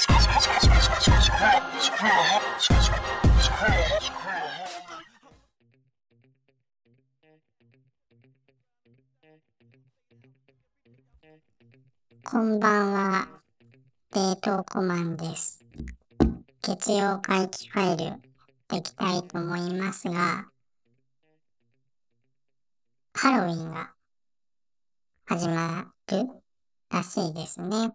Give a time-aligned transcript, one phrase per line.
[0.00, 0.04] こ
[12.38, 13.28] んばんは、
[14.14, 15.64] 冷凍コマンです。
[16.62, 18.22] 月曜回帰ファイル
[18.68, 20.46] できたいと思いますが、
[23.14, 23.92] ハロウィンが
[25.26, 26.28] 始まる
[26.88, 27.92] らしいですね。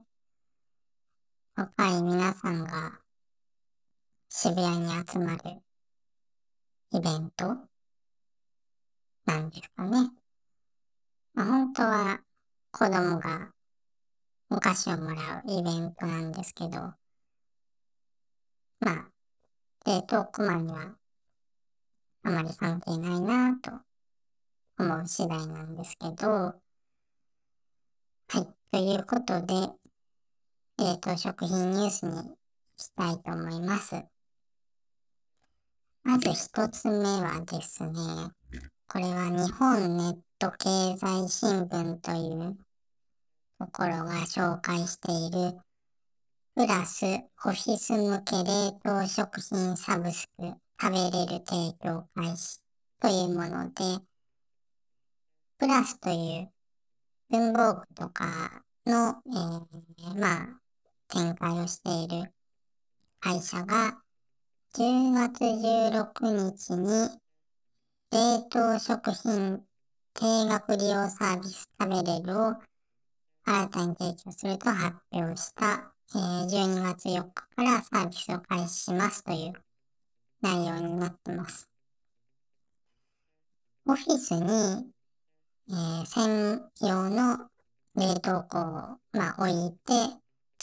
[1.56, 3.00] 若い皆さんが
[4.28, 5.62] 渋谷に集まる
[6.92, 7.58] イベント
[9.26, 10.10] なんですかね。
[11.36, 12.22] まあ、本当は
[12.72, 13.54] 子供が
[14.50, 16.96] お菓子をもらうイベントなんですけど、ま
[18.82, 19.12] あ、
[19.86, 20.96] 冷凍コマには
[22.24, 23.72] あまり関係ないなと
[24.80, 26.56] 思う次第なんですけど、は
[28.32, 28.48] い。
[28.72, 29.83] ということで、
[30.78, 32.38] 冷凍食品ニュースに行
[32.78, 34.04] きたいと思います。
[36.04, 37.92] まず一つ目はですね、
[38.88, 42.58] これは日本ネット経済新聞という
[43.60, 45.58] ところが紹介している
[46.56, 52.60] プラスオフィス向け冷凍食品サブスク食べれる提供開始
[53.00, 54.04] というもので、
[55.58, 56.52] プラスという
[57.30, 60.63] 文房具とかの、えー、まあ、
[61.14, 62.34] 展開をしている
[63.20, 63.98] 会社が
[64.74, 67.10] 10月16日に
[68.12, 69.62] 冷凍食品
[70.14, 72.56] 定額利用サービス食べれるを
[73.46, 79.54] 新たに提供すると発表した、えー、12月4日からサービスを開始しますという
[80.42, 81.70] 内容になってます。
[83.86, 84.94] オフィスに
[85.70, 87.50] えー、専用の
[87.96, 88.64] 冷凍庫を、
[89.14, 89.94] まあ、置いて、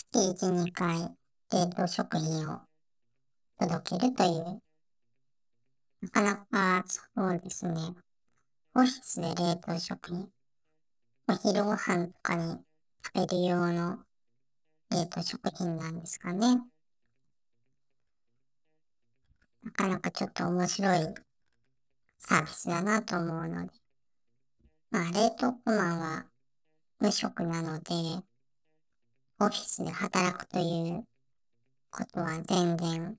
[0.00, 1.14] 月1、2回
[1.52, 2.60] 冷凍食品を
[3.58, 4.62] 届けるという、
[6.00, 6.36] なかな
[6.80, 7.74] かそうですね、
[8.74, 10.28] オフィスで冷凍食品、
[11.28, 12.56] お昼ご飯とかに
[13.04, 13.98] 食べる用の
[14.90, 16.62] 冷凍食品なんですかね。
[19.62, 21.14] なかなかちょっと面白い
[22.18, 23.72] サービスだなと思うので、
[24.90, 26.26] まあ、冷凍コマンは
[27.00, 28.24] 無職なので、
[29.42, 31.06] オフィスで働くという
[31.90, 33.16] ことは全然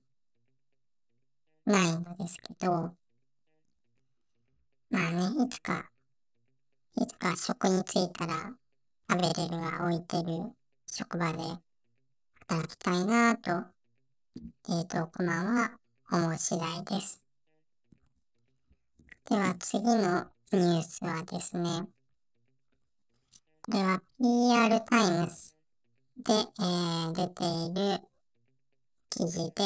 [1.66, 2.94] ないのですけど、
[4.88, 5.90] まあね、いつか、
[6.96, 8.54] いつか職に着いたら
[9.10, 10.52] 食べれるが置いてる
[10.86, 11.38] 職場で
[12.48, 13.66] 働きたいなぁと、
[14.68, 15.72] 冷凍庫マンは
[16.12, 17.20] 思う次第です。
[19.28, 21.88] では次のニュースはですね、
[23.62, 25.61] これは PR タイムズ
[26.18, 28.00] で、えー、出ている
[29.10, 29.62] 記事で、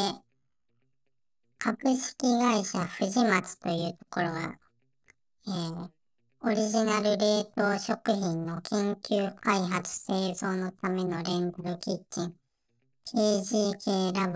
[1.58, 4.58] 株式会社藤松というところが、
[5.46, 5.90] えー、
[6.42, 12.34] オリジナル冷凍食品の研究開発製造のためのレンタルキッチン
[13.06, 14.32] KGK ラボ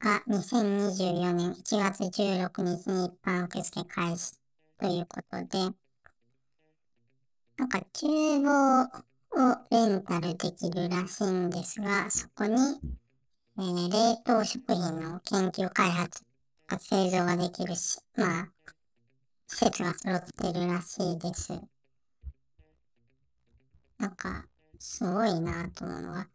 [0.00, 4.34] が2024年1月16日に一般受付開始
[4.78, 5.74] ということで、
[7.56, 12.54] なんか厨房をレンタルできるらしいんですが、そこに、
[13.58, 16.22] えー、冷凍食品の研究開発
[16.68, 18.48] が製造ができるし、まあ、
[19.46, 21.52] 施設が揃ってるらしいです。
[23.98, 24.46] なんか、
[24.78, 26.28] すごいなと思うのは、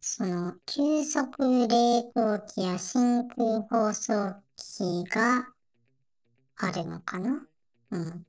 [0.00, 5.48] その、急速冷凍機や真空包装機が
[6.56, 7.46] あるのかな？
[7.90, 8.26] うん。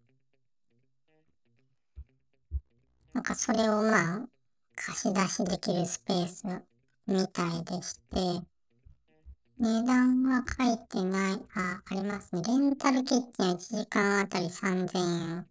[3.13, 4.27] なんかそれをまあ、
[4.75, 6.45] 貸し出しできるスペース
[7.05, 8.43] みたいでして、
[9.59, 12.41] 値段は書いてない、あ、ありますね。
[12.41, 15.47] レンタルキッチンは1時間あたり3000円。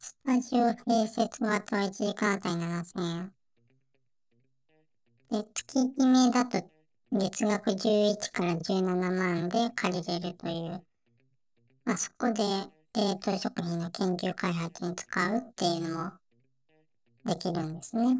[0.00, 3.32] スタジオ併設型は1時間あたり7000円。
[5.30, 6.60] で、月決めだと
[7.12, 10.84] 月額11から17万で借りれるという。
[11.84, 12.42] まあそこで
[12.94, 16.23] 冷凍食品の研究開発に使うっていうのも
[17.24, 18.18] できるんですね。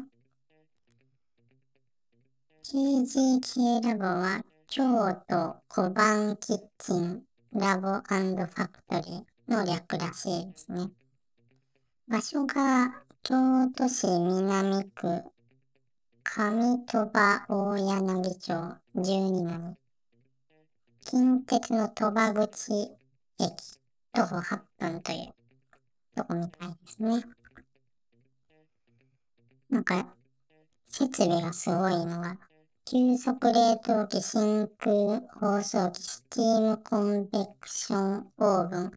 [2.63, 7.23] KGK ラボは京都小判キッチン
[7.53, 10.89] ラボファクトリーの略らしいですね。
[12.07, 15.23] 場所が京都市南区
[16.23, 18.53] 上鳥羽大柳町
[18.95, 19.77] 12の
[21.01, 22.73] 近鉄の鳥羽口
[23.39, 23.79] 駅
[24.11, 25.35] 徒歩8分という
[26.15, 27.23] とこみたいですね。
[29.69, 30.15] なんか、
[30.87, 32.37] 設備がすごいのが
[32.87, 38.91] 急速冷凍機、真空包装機、スチームコンベクションオーブン、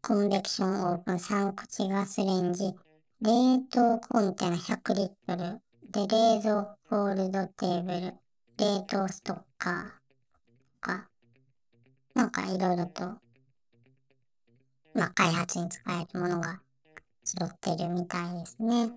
[0.00, 2.72] コンベクションオーブン、3口ガスレンジ、
[3.20, 5.60] 冷凍コンテナ100リットル、
[5.90, 8.14] で、冷蔵ホールドテーブル、
[8.56, 9.90] 冷凍ストッカーと
[10.80, 11.10] か、
[12.14, 13.04] なんかいろいろと、
[14.94, 16.62] まあ、開発に使えるものが
[17.22, 18.92] 揃ってるみたいですね。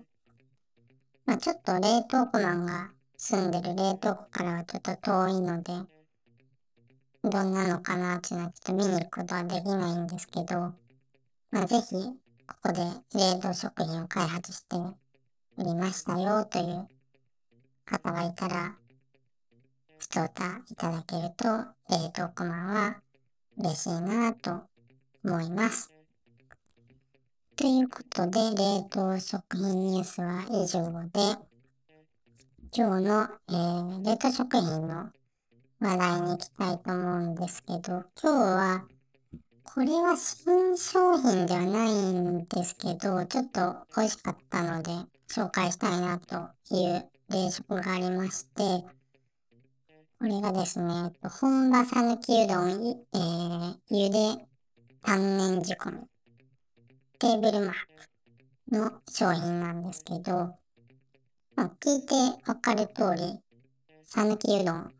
[1.26, 5.72] まあ、ちょっと冷凍庫マンが住んでる冷凍庫からはちょっと遠いので、
[7.22, 10.74] どんなのかなっていうのはちょっと見に行くことはできないんですけど、
[11.50, 11.94] まあ、ぜひ、
[12.46, 12.80] ここで
[13.14, 14.76] 冷凍食品を開発して
[15.56, 16.88] 売りましたよという
[17.86, 18.76] 方がいたら、
[19.96, 21.46] ふつおたいただけると、
[21.88, 22.96] 冷凍コマンは
[23.56, 24.64] 嬉しいなと
[25.24, 25.93] 思います。
[27.56, 31.38] ということで、冷凍食品ニュースは以上で、
[32.76, 35.12] 今日の、えー、冷凍食品の
[35.78, 38.84] 話題に行きたいと思うんですけど、今日は、
[39.62, 44.90] これは新商品ではないんですけど、ちょっと美味しかったので
[45.28, 48.84] 紹介したいなという冷食がありまして、
[50.18, 54.44] これがですね、本場讃岐うどん、えー、ゆで
[55.02, 56.13] 丹念仕込み、
[57.18, 57.74] テーブルマー
[58.68, 60.58] クの商品なんですけど、
[61.54, 62.14] まあ、聞いて
[62.46, 63.40] わかる通り、
[64.04, 64.92] 讃岐うどん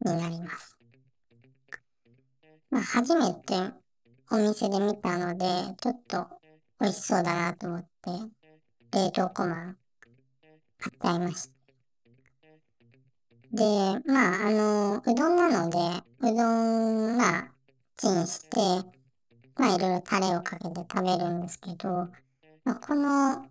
[0.00, 0.78] になります。
[2.70, 3.54] まあ、初めて
[4.30, 5.44] お店で見たので、
[5.80, 6.26] ちょっと
[6.80, 8.10] 美味しそうだなと思って、
[8.92, 9.78] 冷凍コマン
[10.78, 11.54] 買っちゃいました。
[13.52, 13.64] で、
[14.06, 15.78] まあ、あの、うどんなので、
[16.20, 17.54] うどん、まあ、
[17.96, 18.97] チンして、
[19.58, 22.08] まあ、いろいろタレをかけて食べるんですけど、
[22.64, 23.44] まあ、この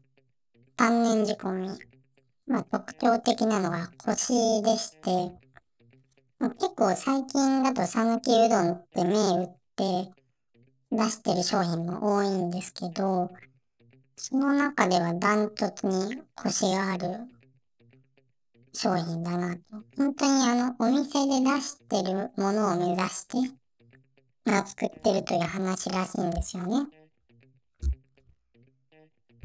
[0.78, 1.70] 丹念仕込み、
[2.48, 5.36] まあ、特徴的なのが腰でして、
[6.40, 10.12] まあ、結構最近だと讃岐うどんって銘打って
[10.92, 13.30] 出してる商品も多いんですけど、
[14.16, 17.28] その中ではダントツにコシがある
[18.74, 19.62] 商品だなと。
[19.98, 23.38] 本当にあの、お店で出してるものを目指して、
[24.48, 26.88] まあ、作ってるという話らしいんですよね。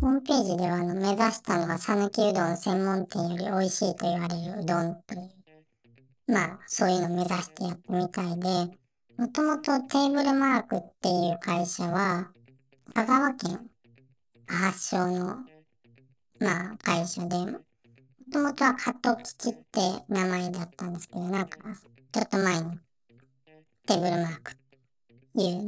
[0.00, 5.30] ホームページではあの目指したのは讃岐うどん専門店より美味しいと言われるうどんという、
[6.28, 8.78] まあそういうのを目指してやったみたいで、
[9.18, 12.30] もともとテーブルマークっていう会社は、
[12.94, 13.58] 香川県
[14.46, 15.38] 発祥の、
[16.38, 17.58] まあ会社で、も
[18.32, 21.58] ともとは加藤吉って名前だったんですけど、なんか、
[22.12, 22.78] ちょっと前に、
[23.86, 24.61] テーブルマークいう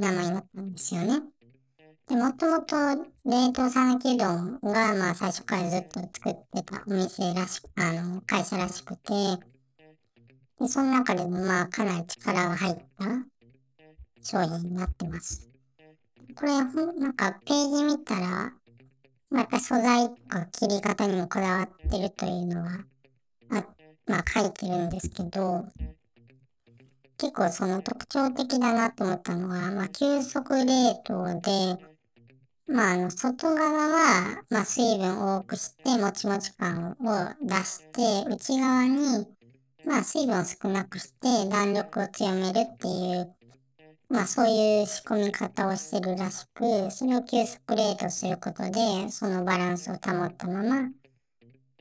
[0.04, 1.22] 名前だったんですよね。
[2.06, 2.76] で、もともと
[3.24, 9.12] 冷凍讃岐うどんが、まあ最初からずっと作ってたお店らしく、あの、会社らしくて、
[10.60, 13.06] で、その中でもまあかなり力が入った
[14.22, 15.48] 商品になってます。
[16.36, 18.52] これ、なんかページ見たら、
[19.30, 22.84] また素材とか切り方にもこだわってるというのは、
[23.50, 23.66] あ
[24.06, 25.66] まあ書いてるんですけど、
[27.18, 31.84] 結構その特徴的だなと思ったのは、まあ急速冷凍で、
[32.66, 39.26] まああの外側は、まあ水分を多くしてもちもち感を出して、内側に、
[39.84, 43.34] まあ水分を少なくして弾力を強めるっていう
[44.14, 50.82] まあそういう仕込み方をしてるらしく、それを急速冷凍することで、そのバランスを保ったまま、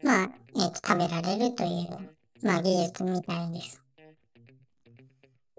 [0.01, 2.09] まあ、えー、と食べられるという、
[2.41, 3.82] まあ技術みたいです。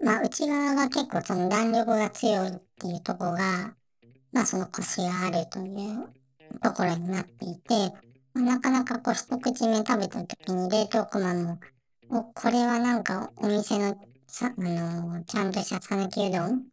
[0.05, 3.73] まあ内側が結構その弾力が強いっていうとこが、
[4.31, 7.91] まあそのコシがあるというところになっていて、
[8.35, 11.59] まあ、なかなかこう一口目食べた時に冷凍庫マも、
[12.09, 13.97] お、これはなんかお店の
[14.27, 16.65] さ、あのー、ちゃんとした讃岐うどん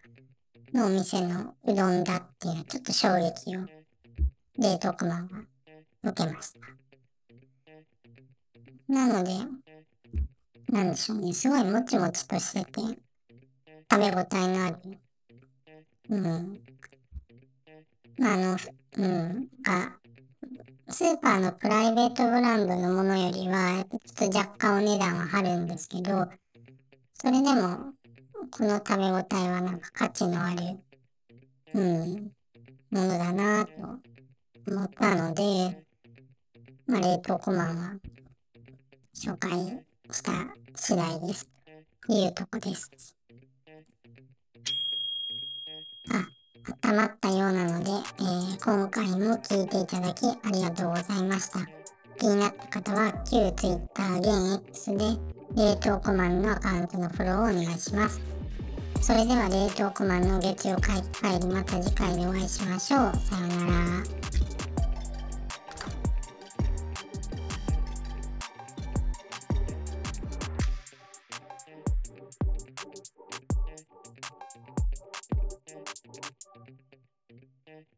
[0.74, 3.60] のお店のうどんだっていう、ちょっと衝撃を、
[4.58, 5.28] 冷凍庫マン
[6.02, 6.60] は受けました。
[8.92, 9.30] なので、
[10.68, 13.11] なんでしょうね、すごいもちもちとしてて、
[13.92, 14.76] 食べ応えのある、
[16.08, 16.60] うん。
[18.18, 18.56] まあ、あの、
[18.96, 19.98] うん、が、
[20.88, 23.84] スーパーのプライベートブランドのものよりは、
[24.16, 26.26] ちょっと若干お値段は張るんですけど、
[27.12, 27.92] それでも、
[28.50, 30.78] この食べ応えはなんか価値のある、
[31.74, 32.32] うん、
[32.90, 33.72] ものだなと
[34.68, 35.84] 思ったので、
[36.86, 37.96] まあ、冷凍コマンは
[39.14, 40.32] 紹介した
[40.74, 41.46] 次第です。
[42.06, 42.90] というとこです。
[46.92, 51.60] 温まったようなので、えー、今回も聞いていただきありがとうございました。
[52.18, 53.78] 気になった方は旧 Twitter
[54.18, 55.04] 現 X で
[55.56, 58.20] 冷凍コマンのアカウントのフォローをお願いします。
[59.00, 63.12] それでは冷凍コマンの月曜会帰りまた次回でお会いしましょう。
[63.16, 64.21] さようなら。